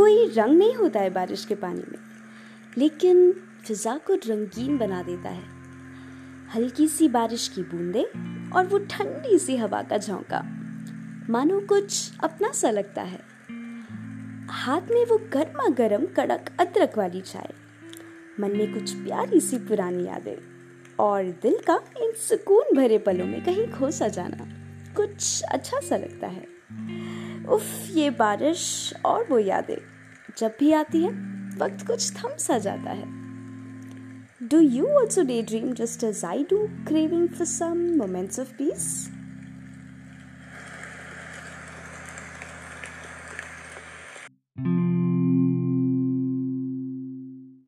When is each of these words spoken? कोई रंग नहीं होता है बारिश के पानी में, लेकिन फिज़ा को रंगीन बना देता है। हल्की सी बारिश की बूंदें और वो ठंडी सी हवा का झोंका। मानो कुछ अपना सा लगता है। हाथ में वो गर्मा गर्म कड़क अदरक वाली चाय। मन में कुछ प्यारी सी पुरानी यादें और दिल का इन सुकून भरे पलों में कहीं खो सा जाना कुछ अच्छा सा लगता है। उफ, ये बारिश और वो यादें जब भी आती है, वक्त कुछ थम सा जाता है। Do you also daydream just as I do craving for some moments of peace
कोई 0.00 0.24
रंग 0.28 0.58
नहीं 0.58 0.74
होता 0.74 1.00
है 1.00 1.10
बारिश 1.10 1.44
के 1.44 1.54
पानी 1.54 1.82
में, 1.92 1.98
लेकिन 2.78 3.32
फिज़ा 3.64 3.96
को 3.96 4.14
रंगीन 4.14 4.78
बना 4.78 5.02
देता 5.02 5.28
है। 5.28 5.42
हल्की 6.54 6.86
सी 6.88 7.08
बारिश 7.08 7.48
की 7.48 7.62
बूंदें 7.62 8.50
और 8.50 8.66
वो 8.66 8.78
ठंडी 8.78 9.38
सी 9.38 9.56
हवा 9.56 9.82
का 9.82 9.98
झोंका। 9.98 10.40
मानो 11.30 11.60
कुछ 11.60 12.16
अपना 12.20 12.52
सा 12.52 12.70
लगता 12.70 13.02
है। 13.02 13.20
हाथ 14.50 14.90
में 14.90 15.04
वो 15.06 15.18
गर्मा 15.32 15.68
गर्म 15.68 16.06
कड़क 16.06 16.50
अदरक 16.60 16.98
वाली 16.98 17.20
चाय। 17.20 17.52
मन 18.40 18.50
में 18.50 18.72
कुछ 18.74 18.94
प्यारी 18.94 19.40
सी 19.40 19.58
पुरानी 19.58 20.06
यादें 20.06 20.36
और 20.98 21.24
दिल 21.42 21.58
का 21.66 21.80
इन 22.02 22.12
सुकून 22.28 22.76
भरे 22.76 22.98
पलों 22.98 23.26
में 23.26 23.44
कहीं 23.44 23.70
खो 23.72 23.90
सा 23.90 24.08
जाना 24.08 24.48
कुछ 24.94 25.42
अच्छा 25.42 25.80
सा 25.80 25.96
लगता 25.96 26.26
है। 26.26 26.46
उफ, 27.48 27.62
ये 27.90 28.10
बारिश 28.10 28.94
और 29.04 29.26
वो 29.30 29.38
यादें 29.38 29.76
जब 30.38 30.52
भी 30.60 30.72
आती 30.72 31.02
है, 31.02 31.10
वक्त 31.58 31.86
कुछ 31.86 32.12
थम 32.12 32.36
सा 32.38 32.58
जाता 32.58 32.90
है। 32.90 33.04
Do 34.48 34.60
you 34.60 34.86
also 34.86 35.22
daydream 35.42 35.72
just 35.72 36.04
as 36.04 36.24
I 36.24 36.44
do 36.50 36.66
craving 36.88 37.28
for 37.28 37.46
some 37.46 37.78
moments 37.96 38.40
of 38.40 38.52
peace 38.52 39.10